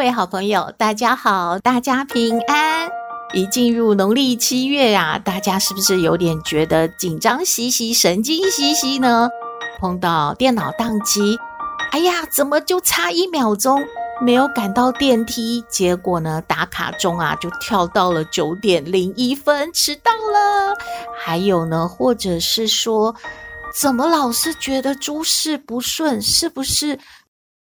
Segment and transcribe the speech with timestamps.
[0.00, 2.88] 各位好朋友，大家好，大家平安。
[3.34, 9.28] 一进入农历七月呀、啊，大家是不是有点觉得紧张兮兮、神经兮兮呢？
[9.78, 11.38] 碰到电脑宕机，
[11.90, 13.78] 哎呀，怎么就差一秒钟
[14.22, 15.62] 没有赶到电梯？
[15.68, 20.74] 结果呢，打卡钟啊就跳到了九点零一分，迟到了。
[21.22, 23.14] 还有呢，或者是说，
[23.78, 26.22] 怎么老是觉得诸事不顺？
[26.22, 26.98] 是不是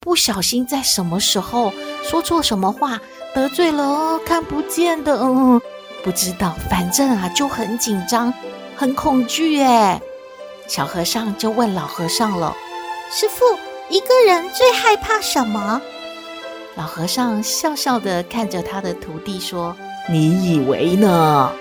[0.05, 3.01] 不小心在什么时候说错什么话？
[3.33, 5.59] 得罪了哦，看不见的，嗯，
[6.03, 8.31] 不知道，反正啊就很紧张，
[8.75, 9.99] 很恐惧哎。
[10.67, 12.55] 小和尚就问老和尚了
[13.11, 13.43] ：“师傅，
[13.89, 15.81] 一个人最害怕什么？”
[16.77, 19.75] 老和尚笑笑的看着他的徒弟说
[20.07, 21.51] ：“你以为呢？”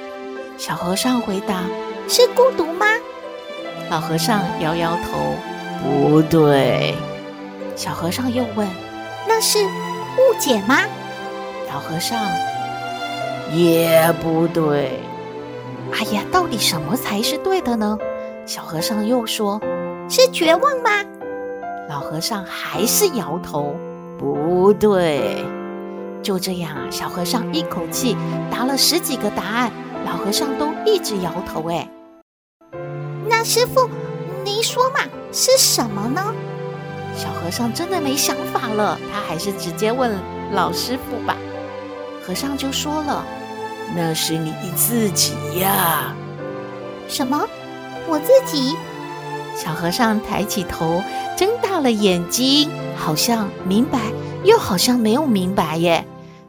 [0.59, 1.63] 小和尚回答
[2.09, 2.85] ：“是孤独吗？”
[3.91, 5.35] 老和尚摇摇头
[5.83, 6.95] ：“不对。”
[7.77, 8.69] 小和尚又问
[9.27, 10.79] ：“那是误解吗？”
[11.69, 12.19] 老和尚
[13.53, 15.01] 也不对。
[15.93, 17.99] 哎呀，到底什么才是对的呢？
[18.47, 19.61] 小和尚又说
[20.09, 20.91] ：“是绝望吗？”
[21.89, 23.75] 老和尚还是摇头
[24.19, 25.45] ：“不对。”
[26.23, 28.17] 就这样啊，小和尚一口气
[28.51, 29.71] 答了十几个答案，
[30.07, 31.69] 老和尚都一直摇头。
[31.71, 31.89] 哎，
[33.29, 33.89] 那师傅，
[34.45, 35.01] 您说嘛，
[35.33, 36.35] 是什么呢？
[37.17, 40.19] 小和尚真的没想法了，他还是直接问
[40.53, 41.37] 老师傅吧。
[42.27, 43.25] 和尚就说了
[43.95, 46.15] ：“那是你自己呀。”
[47.09, 47.47] 什么？
[48.09, 48.77] 我自己？
[49.57, 51.03] 小和尚抬起头，
[51.37, 54.01] 睁大了眼睛，好像明白，
[54.43, 56.05] 又好像没有明白耶。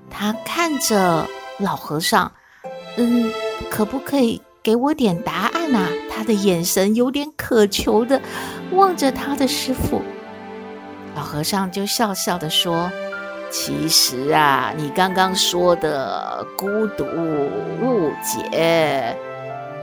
[0.09, 1.27] 他看着
[1.59, 2.31] 老和尚，
[2.97, 3.31] 嗯，
[3.69, 5.89] 可不可以给我点答案啊？
[6.09, 8.19] 他的眼神有点渴求的
[8.71, 10.01] 望着他的师父。
[11.25, 12.89] 和尚就笑笑的说。
[13.51, 19.15] 其实啊，你刚刚说的孤独、误解、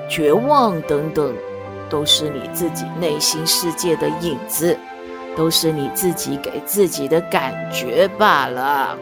[0.08, 1.34] 绝望等等，
[1.88, 4.76] 都是你自己内心世界的影子，
[5.36, 8.96] 都是你自己给自己的感觉罢了。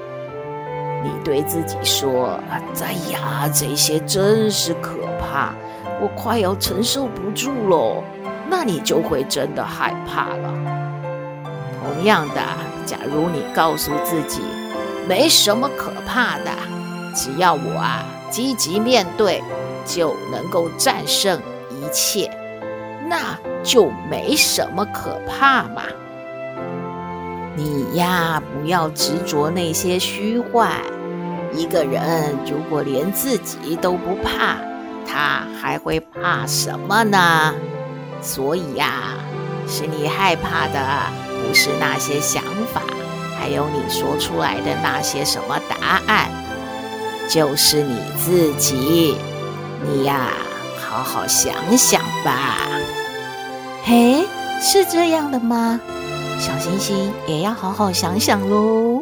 [1.03, 5.53] 你对自己说：“哎呀，这些真是可怕，
[6.01, 8.05] 我快要承受不住了。”
[8.49, 10.80] 那你就会真的害怕了。
[11.81, 12.43] 同样的，
[12.85, 14.43] 假如你告诉自己，
[15.09, 16.51] 没什么可怕的，
[17.15, 19.43] 只要我啊积极面对，
[19.87, 22.31] 就能够战胜一切，
[23.09, 25.83] 那就没什么可怕嘛。
[27.57, 30.71] 你呀，不要执着那些虚幻。
[31.53, 34.57] 一个人如果连自己都不怕，
[35.05, 37.53] 他还会怕什么呢？
[38.23, 39.15] 所以呀，
[39.67, 40.79] 是你害怕的，
[41.47, 42.43] 不是那些想
[42.73, 42.83] 法。
[43.39, 46.31] 还有你说出来的那些什么答案，
[47.29, 49.17] 就是你自己。
[49.83, 50.33] 你呀，
[50.79, 52.59] 好好想想吧。
[53.83, 54.27] 嘿，
[54.61, 55.81] 是这样的吗？
[56.39, 59.00] 小星星也要好好想想喽。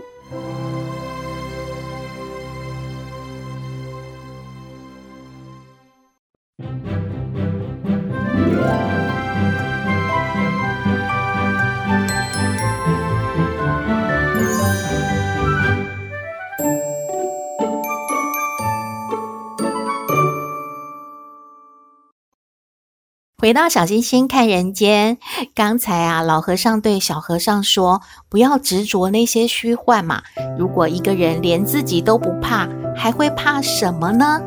[23.49, 25.17] 回到小星星看人间，
[25.55, 30.21] 刚才啊，老和尚对小和尚说：“不要执着那些虚幻嘛。
[30.59, 34.39] 如果一个人连自己都不怕，还会怕什么呢？”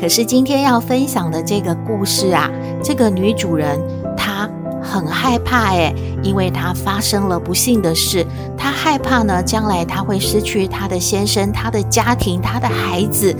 [0.00, 2.50] 可是今天要分享的这个故事啊，
[2.82, 3.78] 这个女主人
[4.16, 4.50] 她
[4.82, 8.26] 很害怕诶，因为她发生了不幸的事，
[8.58, 13.32] 她害怕呢，将来她会失去她的先生、她的家庭、她的孩子，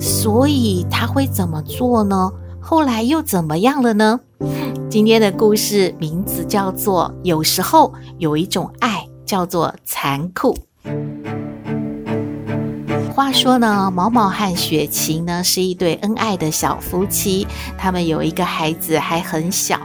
[0.00, 2.32] 所以她会怎么做呢？
[2.58, 4.20] 后来又怎么样了呢？
[4.94, 10.56] 今天的故事名字叫做《有时候有一种爱叫做残酷》。
[13.12, 17.44] 话说呢，毛毛和雪晴呢是一对恩爱的小夫妻，
[17.76, 19.80] 他们有一个孩子还很小。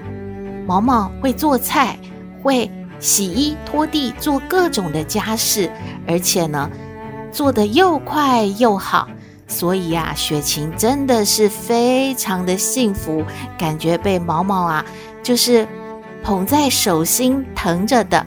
[0.67, 1.97] 毛毛会做菜，
[2.43, 2.69] 会
[2.99, 5.71] 洗衣拖地，做各种的家事，
[6.05, 6.69] 而且呢，
[7.31, 9.09] 做得又快又好，
[9.49, 13.25] 所以啊，雪晴真的是非常的幸福，
[13.57, 14.85] 感觉被毛毛啊，
[15.23, 15.67] 就是
[16.23, 18.25] 捧在手心疼着的。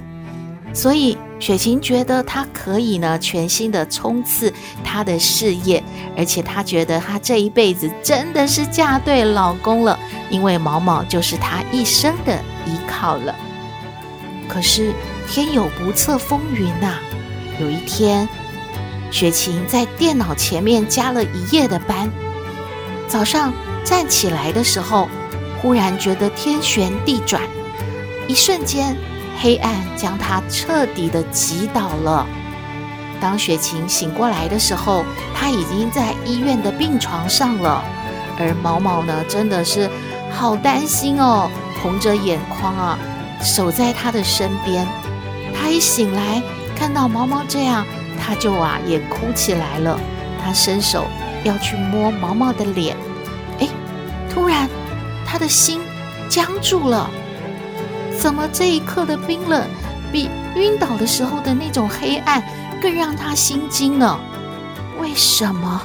[0.75, 4.53] 所以雪晴觉得她可以呢，全心的冲刺
[4.83, 5.83] 她的事业，
[6.17, 9.97] 而且她觉得她这一辈子真的是嫁对老公了，
[10.29, 12.35] 因为毛毛就是她一生的
[12.67, 13.35] 依靠了。
[14.49, 14.93] 可是
[15.29, 16.97] 天有不测风云呐、
[17.61, 18.29] 有一天。
[19.13, 22.11] 雪晴在电脑前面加了一夜的班，
[23.07, 23.53] 早上
[23.85, 25.07] 站起来的时候，
[25.61, 27.43] 忽然觉得天旋地转，
[28.27, 28.97] 一瞬间
[29.39, 32.27] 黑暗将她彻底的击倒了。
[33.21, 35.05] 当雪晴醒过来的时候，
[35.35, 37.85] 她已经在医院的病床上了，
[38.39, 39.91] 而毛毛呢，真的是
[40.31, 41.51] 好担心哦，
[41.83, 42.99] 红着眼眶啊，
[43.43, 44.89] 守在她的身边。
[45.55, 46.43] 她一醒来，
[46.75, 47.85] 看到毛毛这样。
[48.21, 49.99] 他就啊也哭起来了，
[50.43, 51.07] 他伸手
[51.45, 52.97] 要去摸毛毛的脸，
[53.61, 53.69] 哎，
[54.33, 54.69] 突然
[55.27, 55.81] 他的心
[56.29, 57.11] 僵住了。
[58.19, 59.67] 怎么这一刻的冰冷，
[60.13, 62.43] 比晕倒的时候的那种黑暗
[62.81, 64.19] 更让他心惊呢？
[65.01, 65.83] 为什么？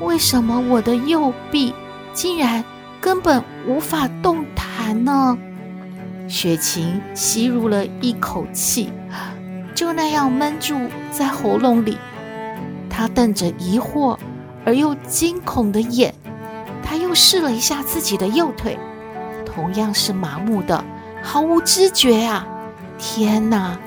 [0.00, 1.74] 为什么我的右臂
[2.14, 2.64] 竟然
[3.00, 5.36] 根本无法动弹呢？
[6.26, 8.90] 雪晴吸入了一口气。
[9.80, 10.78] 就那样闷住
[11.10, 11.96] 在喉咙里，
[12.90, 14.14] 他瞪着疑惑
[14.62, 16.14] 而又惊恐的眼，
[16.82, 18.78] 他又试了一下自己的右腿，
[19.46, 20.84] 同样是麻木的，
[21.22, 22.46] 毫无知觉啊！
[22.98, 23.78] 天哪，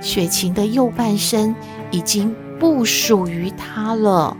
[0.00, 1.54] 雪晴的右半身
[1.92, 4.36] 已经不属于他了。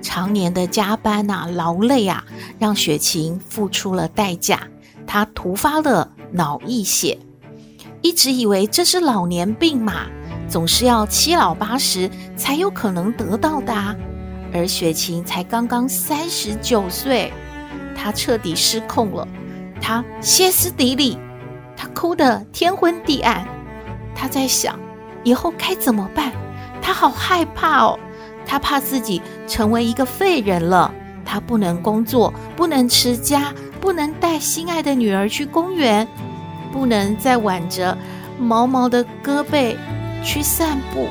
[0.00, 2.22] 常年的加班啊，劳累啊，
[2.60, 4.68] 让雪晴付出了代价，
[5.04, 7.18] 她突发了脑溢血。
[8.02, 10.06] 一直以为这是老年病嘛，
[10.48, 13.72] 总是要七老八十才有可能得到的。
[14.52, 17.32] 而雪晴才刚刚三十九岁，
[17.96, 19.26] 她彻底失控了，
[19.80, 21.16] 她歇斯底里，
[21.76, 23.46] 她哭得天昏地暗。
[24.14, 24.78] 她在想，
[25.24, 26.32] 以后该怎么办？
[26.82, 27.98] 她好害怕哦，
[28.44, 30.92] 她怕自己成为一个废人了。
[31.24, 36.06] 她不能工作，不能持家，不能带心爱的女儿去公园。
[36.72, 37.96] 不能再挽着
[38.38, 39.76] 毛毛的胳膊
[40.24, 41.08] 去散步。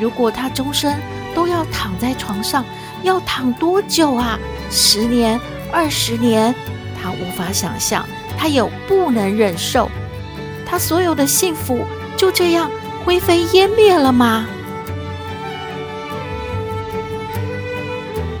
[0.00, 0.94] 如果他终身
[1.34, 2.64] 都要躺在床上，
[3.02, 4.38] 要躺多久啊？
[4.70, 5.38] 十年、
[5.72, 6.54] 二十年？
[7.02, 8.06] 他无法想象，
[8.38, 9.90] 他也不能忍受。
[10.64, 11.84] 他所有的幸福
[12.16, 12.70] 就这样
[13.04, 14.46] 灰飞烟灭了吗？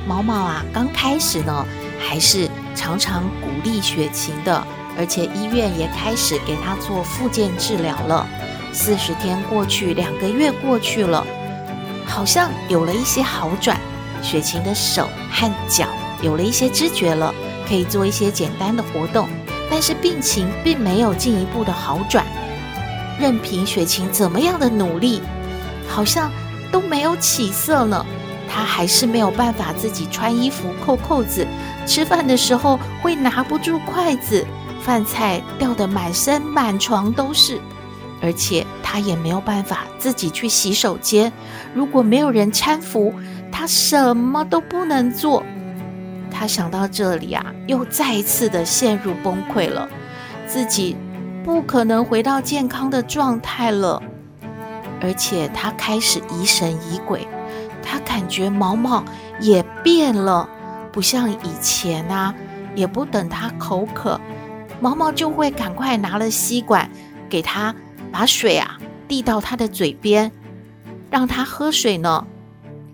[0.06, 1.66] 毛毛啊，刚开始呢，
[1.98, 4.66] 还是常常鼓励雪晴的。
[4.98, 8.26] 而且医院也开始给他做复健治疗了。
[8.72, 11.26] 四十天过去，两个月过去了，
[12.04, 13.78] 好像有了一些好转。
[14.22, 15.86] 雪晴的手和脚
[16.22, 17.32] 有了一些知觉了，
[17.68, 19.28] 可以做一些简单的活动。
[19.70, 22.24] 但是病情并没有进一步的好转，
[23.18, 25.20] 任凭雪晴怎么样的努力，
[25.88, 26.30] 好像
[26.70, 28.06] 都没有起色呢。
[28.48, 31.46] 她还是没有办法自己穿衣服、扣扣子，
[31.84, 34.46] 吃饭的时候会拿不住筷子。
[34.86, 37.60] 饭菜掉得满身满床都是，
[38.22, 41.32] 而且他也没有办法自己去洗手间。
[41.74, 43.12] 如果没有人搀扶，
[43.50, 45.42] 他什么都不能做。
[46.30, 49.88] 他想到这里啊，又再一次的陷入崩溃了。
[50.46, 50.96] 自己
[51.42, 54.00] 不可能回到健康的状态了，
[55.00, 57.26] 而且他开始疑神疑鬼。
[57.82, 59.02] 他感觉毛毛
[59.40, 60.48] 也变了，
[60.92, 62.32] 不像以前啊，
[62.76, 64.20] 也不等他口渴。
[64.86, 66.88] 毛毛就会赶快拿了吸管
[67.28, 67.74] 给他，
[68.12, 68.78] 把水啊
[69.08, 70.30] 递到他的嘴边，
[71.10, 72.24] 让他喝水呢。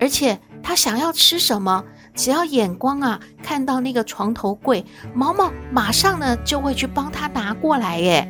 [0.01, 1.85] 而且他想要吃什么，
[2.15, 4.83] 只要眼光啊看到那个床头柜，
[5.13, 8.27] 毛毛马上呢就会去帮他拿过来耶。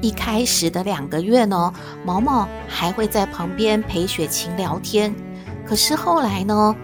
[0.00, 1.70] 一开始的两个月呢，
[2.06, 5.14] 毛毛还会在旁边陪雪晴聊天，
[5.66, 6.74] 可是后来呢，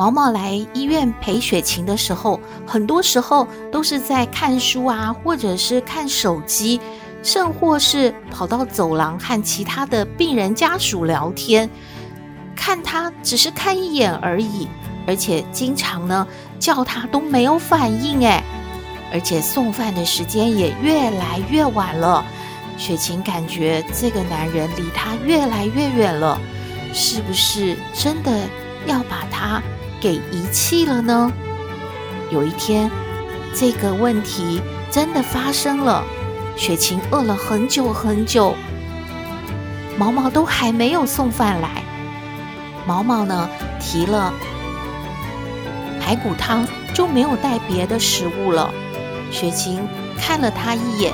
[0.00, 6.80] 毛毛来医院陪雪晴的时候，很多时候都是在看书啊，或者是看手机，
[7.22, 11.68] 甚或是跑到走廊和其他的病人家属聊天。
[12.56, 14.66] 看他只是看一眼而已，
[15.06, 16.26] 而且经常呢
[16.58, 18.42] 叫他都没有反应哎，
[19.12, 22.24] 而且送饭的时间也越来越晚了。
[22.78, 26.40] 雪晴感觉这个男人离他越来越远了，
[26.94, 28.48] 是不是真的
[28.86, 29.62] 要把他
[30.00, 31.30] 给遗弃了呢？
[32.30, 32.90] 有一天，
[33.54, 36.02] 这个问题真的发生了。
[36.56, 38.54] 雪晴饿了很久很久，
[39.98, 41.82] 毛毛都还没有送饭来。
[42.86, 44.32] 毛毛呢，提了
[46.00, 48.70] 排骨汤，就没有带别的食物了。
[49.30, 49.86] 雪晴
[50.18, 51.12] 看了他一眼，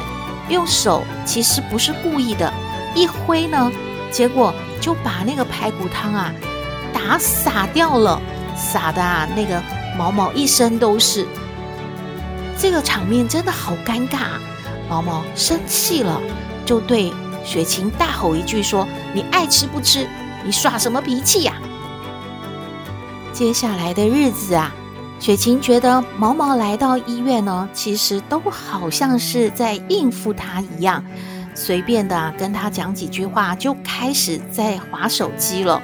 [0.48, 2.52] 用手其实不是故意的，
[2.94, 3.70] 一挥呢，
[4.10, 6.32] 结果就把那个排骨汤啊
[6.92, 8.20] 打洒掉了，
[8.56, 9.62] 撒的啊那个
[9.96, 11.26] 毛毛一身都是。
[12.58, 14.40] 这个场面真的好尴尬！
[14.88, 16.20] 毛毛生气了，
[16.64, 17.12] 就对
[17.44, 20.08] 雪晴大吼一句说：“你爱吃不吃？
[20.42, 21.52] 你耍什么脾气呀？”
[23.34, 24.72] 接下来的日子啊，
[25.20, 31.04] 雪晴觉得毛毛来到医院呢，其实都好像是在应付他一样，
[31.54, 35.82] 随便的跟他讲几句话，就开始在划手机了。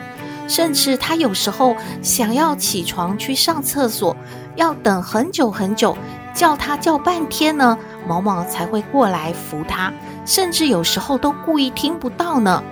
[0.52, 4.14] 甚至他有时候想要起床去上厕所，
[4.54, 5.96] 要等很久很久。
[6.34, 9.90] 叫他叫半天呢，毛毛才会过来扶他，
[10.26, 12.62] 甚至有时候都故意听不到呢。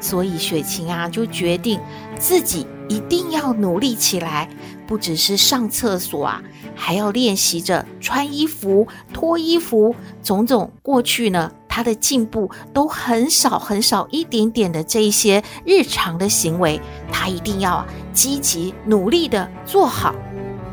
[0.00, 1.80] 所以雪晴啊，就决定
[2.18, 4.50] 自己一定要努力起来，
[4.86, 6.42] 不只是上厕所啊，
[6.74, 20.14] 还要练习着穿衣服、脱衣服，种种过去呢，他的进步都很少很少一点点的这一些日常的行为，他一定要积极努力的做好。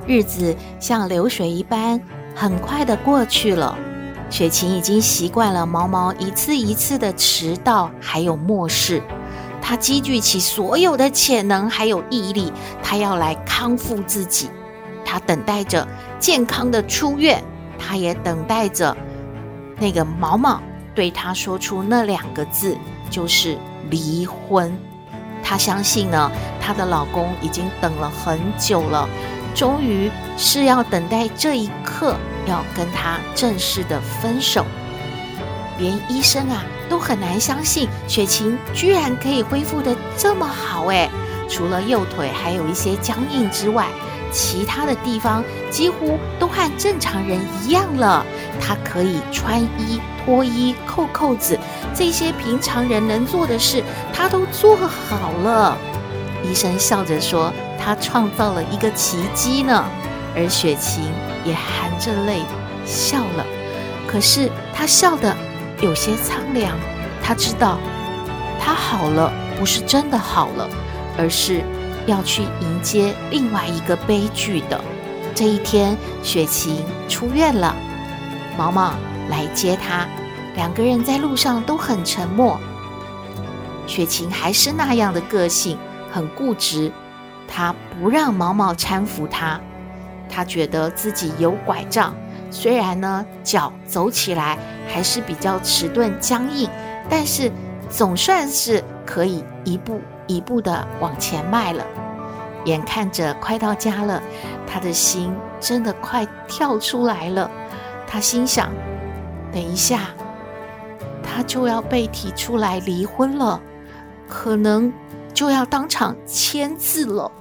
[0.06, 2.00] 日子像流水一般。
[2.36, 3.76] 很快的过去了，
[4.30, 9.02] 雪晴已经习惯了毛毛一次一次的迟到，还有漠视。
[9.60, 12.54] 她积聚起所有的潜能，还有毅力，
[12.84, 14.52] 她要来康复自己。
[15.04, 15.88] 她等待着
[16.20, 17.44] 健康的出院，
[17.80, 18.96] 她也等待着
[19.80, 20.62] 那个毛毛
[20.94, 22.78] 对她说出那两个字，
[23.10, 23.58] 就是
[23.90, 24.76] 离婚。
[25.44, 26.32] 她相信呢，
[26.62, 29.08] 她的老公已经等了很久了。
[29.54, 32.16] 终于是要等待这一刻，
[32.48, 34.66] 要跟他正式的分手。
[35.78, 41.10] 连医生啊都很难相信雪晴居然可以恢复的这么好诶，
[41.50, 43.88] 除了右腿还有一些僵硬之外，
[44.32, 48.26] 其他的地方几乎都和正常人一样了。
[48.60, 51.60] 他可以穿衣、脱衣、扣扣子，
[51.94, 53.84] 这些平常人能做的事，
[54.14, 55.78] 他都做好了。
[56.44, 57.52] 医生笑着说。
[57.84, 59.84] 他创造了一个奇迹呢，
[60.36, 61.04] 而雪晴
[61.44, 62.42] 也含着泪
[62.86, 63.44] 笑了。
[64.08, 65.36] 可是她笑得
[65.82, 66.78] 有些苍凉，
[67.24, 67.80] 他知道
[68.60, 70.70] 他好了，不是真的好了，
[71.18, 71.64] 而是
[72.08, 74.80] 要去迎接另外一个悲剧的。
[75.34, 77.76] 这一天，雪晴出院了，
[78.58, 78.94] 毛毛
[79.30, 80.08] 来接她，
[80.56, 82.60] 两个人在路上都很沉默。
[83.88, 85.78] 雪晴还是那样的个性，
[86.12, 86.92] 很固执。
[87.48, 89.60] 她不让毛毛搀扶她，
[90.30, 92.14] 她觉得自己有拐杖，
[92.50, 96.70] 虽然呢脚走起来还是比较迟钝僵硬，
[97.10, 97.52] 但是
[97.90, 100.00] 总算是可以一步
[100.36, 101.86] 一步的往前迈了。
[102.66, 104.22] 眼看着快到家了，
[104.68, 107.50] 他的心真的快跳出来了。
[108.06, 108.70] 他心想：
[109.52, 110.10] 等一下，
[111.24, 113.60] 他就要被提出来离婚了，
[114.28, 114.94] 可能
[115.34, 117.32] 就要当场签字了。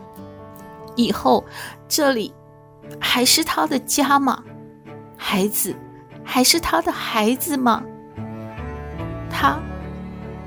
[0.96, 1.44] 以后
[1.86, 2.32] 这里
[2.98, 4.42] 还是他的家吗？
[5.16, 5.76] 孩子
[6.24, 7.82] 还是他的孩子吗？
[9.30, 9.58] 他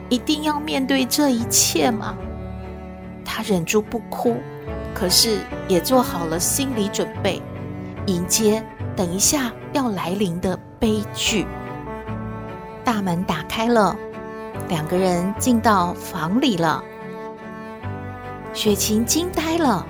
[0.09, 2.15] 一定要面对这一切吗？
[3.25, 4.37] 他忍住不哭，
[4.93, 7.41] 可是也做好了心理准备，
[8.05, 8.63] 迎接
[8.95, 11.45] 等一下要来临的悲剧。
[12.83, 13.95] 大门打开了，
[14.67, 16.83] 两个人进到房里了。
[18.53, 19.85] 雪晴惊呆了。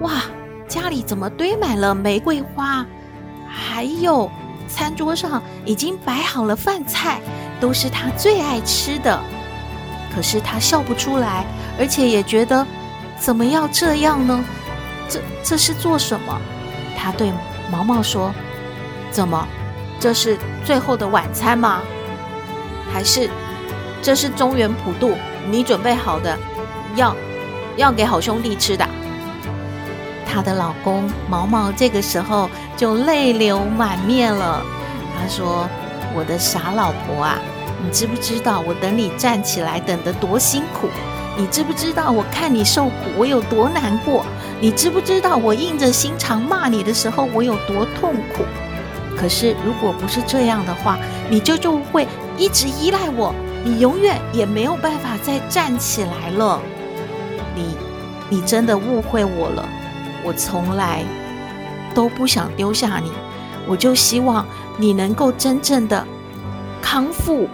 [0.00, 0.22] 哇，
[0.66, 2.84] 家里怎么堆满了玫瑰花？
[3.46, 4.30] 还有
[4.66, 7.20] 餐桌上已经摆好了饭菜，
[7.60, 9.20] 都是他最爱吃的。
[10.14, 11.44] 可是他笑不出来，
[11.78, 12.66] 而且也觉得
[13.18, 14.44] 怎么要这样呢？
[15.08, 16.40] 这这是做什么？
[16.96, 17.32] 他对
[17.70, 18.32] 毛毛说
[19.10, 19.46] ：“怎么？
[19.98, 21.80] 这是最后的晚餐吗？
[22.92, 23.30] 还是
[24.02, 25.16] 这是中原普渡
[25.50, 26.38] 你准备好的，
[26.96, 27.14] 要
[27.76, 28.88] 要给好兄弟吃的？”
[30.26, 34.62] 她的老公毛毛这个时候就泪流满面了。
[35.18, 35.68] 他说
[36.14, 37.38] ：“我的傻老婆啊，
[37.82, 40.88] 你知不知道我等你站起来等得多辛苦？
[41.36, 44.24] 你知不知道我看你受苦我有多难过？
[44.60, 48.44] 你知不知道我硬着心肠骂你的时候我有多痛苦？
[49.16, 50.98] 可是如果不是这样的话，
[51.30, 52.06] 你就就会
[52.36, 53.34] 一直依赖我，
[53.64, 56.60] 你永远也没有办法再站起来了。
[57.54, 57.76] 你，
[58.28, 59.66] 你真的误会我了。”
[60.22, 61.02] 我从来
[61.94, 63.10] 都不想丢下你，
[63.66, 64.44] 我就希望
[64.76, 66.06] 你能够真正的
[66.82, 67.48] 康复，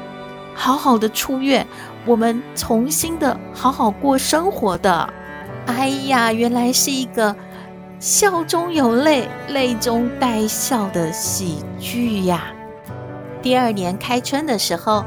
[0.57, 1.65] 好好的出院。
[2.05, 5.13] 我们重新的好好过生活的。
[5.67, 7.35] 哎呀，原来是一个
[7.99, 12.45] 笑中有泪、泪中带笑的喜剧呀！
[13.43, 15.05] 第二年开春的时候，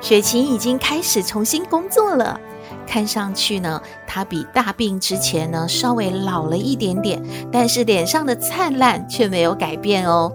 [0.00, 2.40] 雪晴已经开始重新工作了。
[2.86, 10.32] 看上去呢，她比大病之前呢稍微老了一点点，但是脸上的灿烂却没有改变哦。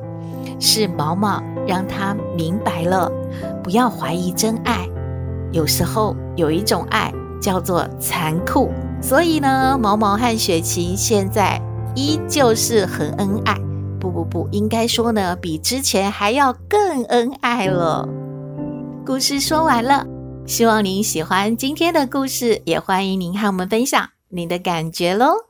[0.60, 3.10] 是毛毛让她明白了，
[3.70, 4.90] 不要怀疑真爱。
[5.52, 8.72] 有时候有一种爱叫做残酷。
[9.00, 11.62] 所以呢，毛毛和雪晴现在
[11.96, 13.56] 依旧是很恩爱。
[14.00, 18.10] 不不不，应该说呢，比之前还要更恩爱了。
[19.06, 20.04] 故事说完了，
[20.48, 25.49] 希望您喜欢今天的故事，也欢迎您和我们分享您的感觉喽。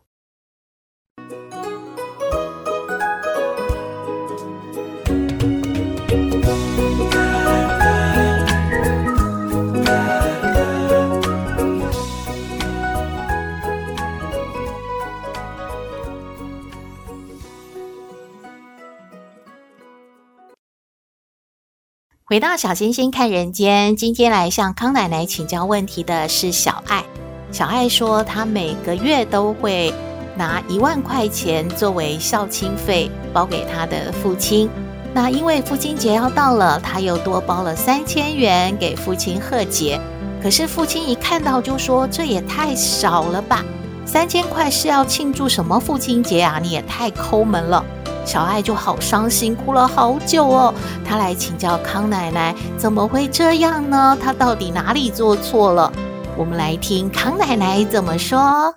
[22.30, 27.04] 回到小星星看人间，今天来向康奶奶请教问题的是小爱。
[27.52, 29.92] 小爱说，她每个月都会
[30.36, 34.70] 拿一万块钱作为孝亲费包给她的父亲。
[35.12, 40.00] 那因为父亲节要到了，她又多包了三千元给父亲贺节。
[40.40, 43.66] 可是父亲一看到就说：“这也太少了吧？
[44.06, 46.60] 三千块是要庆祝什么父亲节啊？
[46.62, 47.84] 你也太抠门了。”
[48.26, 50.74] 小爱就好伤心，哭了好久哦。
[51.04, 54.18] 她来请教康奶奶，怎么会这样呢？
[54.22, 55.92] 她到底哪里做错了？
[56.38, 58.74] 我们来听康奶奶怎么说。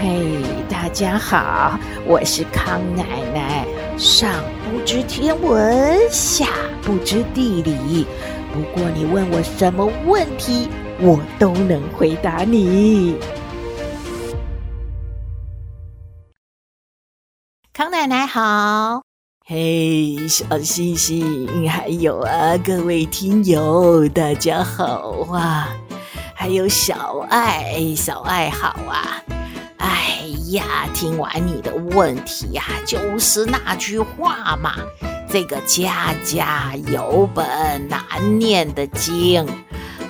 [0.00, 3.66] 嘿，大家好，我是康奶奶。
[3.98, 4.30] 上
[4.64, 6.46] 不知天文，下
[6.82, 8.06] 不知地理，
[8.52, 10.68] 不过你问我什么问题，
[11.00, 13.16] 我都能回答你。
[18.28, 19.02] 好，
[19.46, 25.70] 嘿，小星星，还有啊，各位听友，大家好啊！
[26.34, 29.22] 还有小爱，小爱好啊！
[29.78, 34.74] 哎呀，听完你的问题呀，就是那句话嘛，
[35.30, 39.46] 这个家家有本难念的经。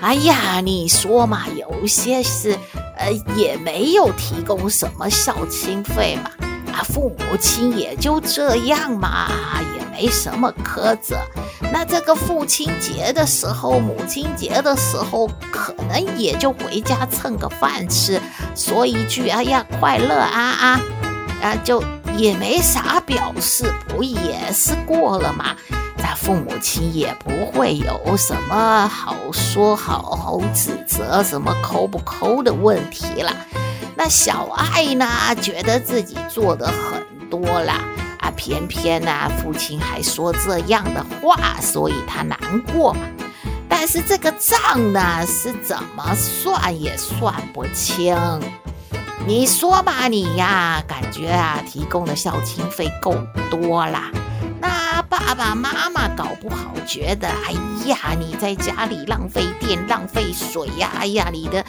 [0.00, 2.58] 哎呀，你说嘛，有些是
[2.96, 6.47] 呃，也没有提供什么孝亲费嘛。
[6.72, 9.28] 啊父母亲也就这样嘛，
[9.76, 11.16] 也没什么苛责。
[11.72, 18.20] 那这个父亲节的时候，母亲节的时候，可能也就回家蹭个饭吃，
[18.54, 20.80] 说一句“哎呀，快乐啊啊”，
[21.42, 21.82] 啊，就
[22.16, 25.54] 也没啥表示，不也是过了嘛？
[25.98, 33.34] 那父母亲也不会有什么好说好好指责，什么抠不抠的问题了。
[33.98, 35.04] 那小爱呢，
[35.42, 37.72] 觉得自己做的很多了
[38.20, 42.38] 啊，偏偏呢，父亲还说这样的话，所以他难
[42.72, 43.00] 过嘛。
[43.68, 48.16] 但是这个账呢，是怎么算也算不清。
[49.26, 53.16] 你说吧，你呀，感觉啊，提供的孝亲费够
[53.50, 54.12] 多啦。
[54.60, 57.52] 那爸爸妈妈搞不好觉得，哎
[57.86, 61.64] 呀，你在家里浪费电、浪费水呀，哎呀，你的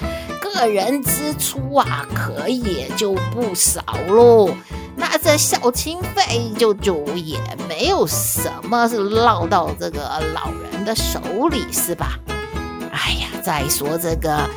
[0.60, 4.50] 个人支出啊，可也就不少喽。
[4.98, 11.20] 那这孝亲费就就也没有什么是落到这个老人的手
[11.50, 12.20] 里，是吧？
[12.92, 14.50] 哎呀，再说这个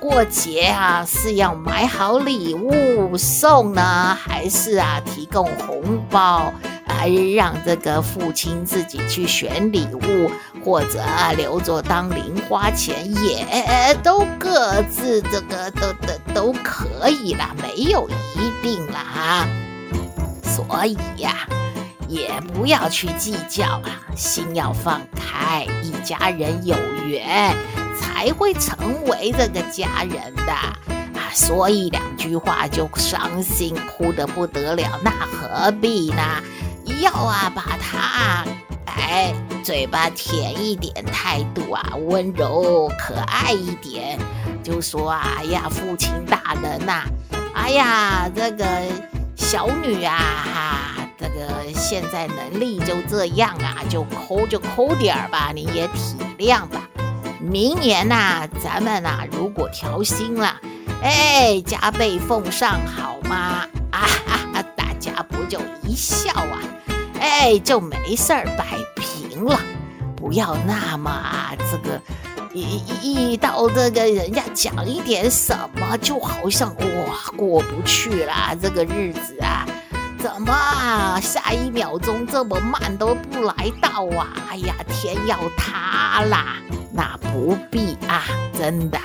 [0.00, 6.52] 过节啊，是要买好礼物送呢，还是啊提供红包？
[7.34, 10.30] 让这个父亲自己去选礼物，
[10.64, 11.02] 或者
[11.36, 19.48] 留着当零花钱，也都各自这个都都都可以啦，没有一定啦哈。
[20.42, 21.46] 所以呀，
[22.08, 27.54] 也不要去计较啊，心要放开，一家人有缘
[27.98, 30.76] 才会成为这个家人的啊。
[31.32, 36.22] 所以两句话就伤心，哭得不得了，那何必呢？
[36.84, 38.44] 要啊，把他
[38.86, 44.18] 哎，嘴巴甜一点，态度啊温柔可爱一点，
[44.62, 47.04] 就说啊，哎呀，父亲大人呐，
[47.54, 48.66] 哎呀，这个
[49.36, 56.88] 小女啊哈，这个现在能力就这样啊，就抠就抠点儿吧，你也体谅吧。
[57.40, 60.56] 明年呐，咱们呐，如果调薪了，
[61.02, 63.66] 哎，加倍奉上好吗？
[63.90, 64.53] 啊哈，
[65.94, 66.60] 笑啊？
[67.20, 69.58] 哎，就没事儿摆平了。
[70.16, 72.00] 不要那么啊，这个
[72.52, 79.66] 一遇到这个人家讲一点什么，就好像哇过不去啦，这个日子啊，
[80.18, 84.28] 怎么，下一秒钟这么慢都不来到啊？
[84.50, 86.56] 哎呀，天要塌啦！
[86.92, 88.22] 那不必啊，
[88.58, 88.98] 真的，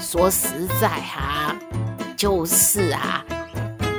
[0.00, 1.54] 说实在哈、
[2.16, 3.24] 就是啊。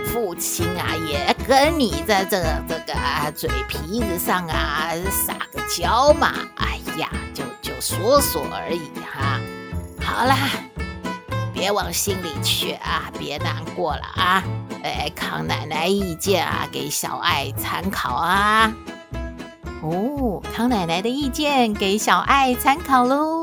[0.07, 9.39] 父亲啊，也跟你在这个这个嘴皮子上啊撒个娇嘛，哎呀，就就说说而已哈。
[10.01, 10.37] 好啦，
[11.53, 14.43] 别往心里去啊，别难过了啊。
[14.83, 18.73] 哎，康奶奶意见啊，给小爱参考啊。
[19.83, 23.36] 哦，康奶奶的意见给小爱参考喽。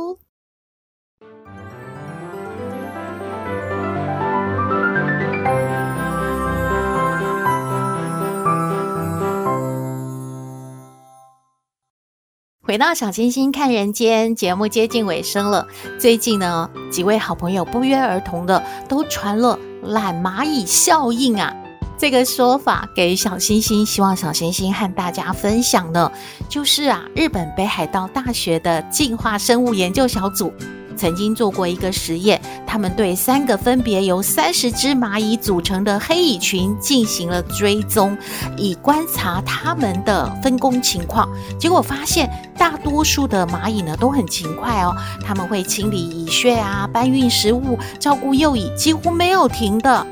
[12.75, 15.65] 回到小星星看人间节目接近尾声了，
[15.97, 21.55] 最近呢，几位好朋友不约而同的都传了懒蚂蚁效应啊
[21.97, 26.11] 这个说法给小星星，希望小星星和大家分享呢，
[26.49, 30.53] 就是啊，日本北海道大学的进化生物研究小组。
[30.97, 38.17] 曾经做过一个实验，他们对三个分别由三十只蚂蚁组成的黑蚁群进行了追踪，
[38.57, 41.29] 以观察它们的分工情况。
[41.59, 50.07] 结果发现，大多数的蚂蚁呢都很勤快哦，他们会清理蚁穴啊，搬运食物，照顾幼蚁，几乎没有停的。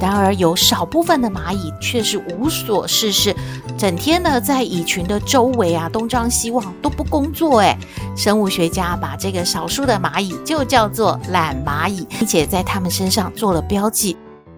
[0.00, 3.36] 然而，有少部分的蚂蚁却是无所事事，
[3.76, 7.58] 整天呢在蚁群的周围啊东张西望，都不工作。
[7.58, 7.76] 诶，
[8.16, 14.16] 生物学家把这个少数的蚂蚁就叫做懒蚂蚁，并且在它们身上做了标记。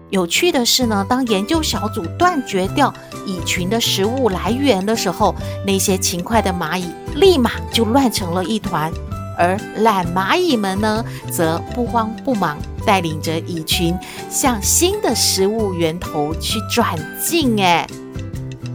[0.09, 2.93] 有趣的是呢，当研究小组断绝掉
[3.25, 8.89] 蚁群的食物来源的时候，那些勤快的蚂蚁立马就乱成了一团，
[9.37, 12.57] 而懒蚂蚁们呢，则不慌不忙。
[12.85, 13.97] 带领着蚁群
[14.29, 17.59] 向新的食物源头去转进。
[17.61, 17.87] 哎，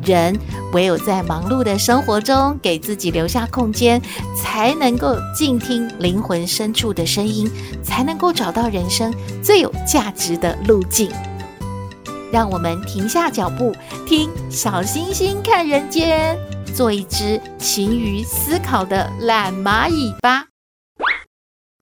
[0.04, 0.38] 人
[0.72, 4.00] 唯有在忙碌的生活中给自己留下空间，
[4.36, 7.50] 才能够静听灵魂深处的声音，
[7.82, 11.10] 才能够找到人生最有价值的路径。
[12.30, 13.74] 让我们停下脚步，
[14.06, 16.36] 听小星星看人间，
[16.74, 20.44] 做一只勤于思考的懒蚂蚁吧。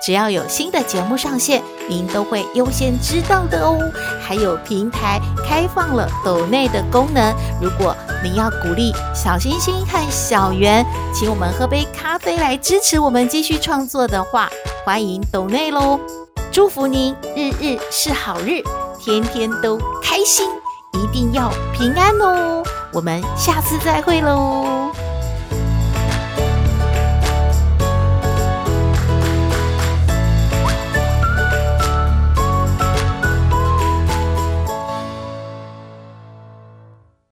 [0.00, 3.78] 只要有新的节目上线，您都会优先知道的哦。
[4.20, 14.48] 还有平台开放了抖内的功能，如果您要鼓励小星星和小圆，请我们喝杯咖啡来支持我们继续创作的话，
[14.84, 15.98] 欢迎抖内喽。
[16.50, 18.62] 祝福您日日是好日，
[18.98, 20.48] 天天都开心，
[20.92, 22.62] 一定要平安哦。
[22.92, 24.90] 我们下次再会喽。